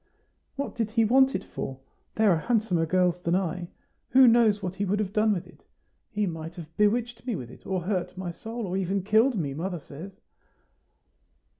"What 0.55 0.73
did 0.75 0.89
he 0.89 1.05
want 1.05 1.35
it 1.35 1.43
for? 1.43 1.79
There 2.15 2.31
are 2.31 2.37
handsomer 2.39 2.87
girls 2.87 3.19
than 3.21 3.35
I. 3.35 3.67
Who 4.09 4.25
knows 4.27 4.59
what 4.63 4.73
he 4.73 4.83
would 4.83 4.97
have 4.97 5.13
done 5.13 5.31
with 5.31 5.45
it? 5.45 5.63
He 6.09 6.25
might 6.25 6.55
have 6.55 6.75
bewitched 6.75 7.23
me 7.27 7.35
with 7.35 7.51
it, 7.51 7.67
or 7.67 7.81
hurt 7.81 8.17
my 8.17 8.31
soul, 8.31 8.65
or 8.65 8.75
even 8.75 9.03
killed 9.03 9.35
me, 9.37 9.53
mother 9.53 9.79
says." 9.79 10.19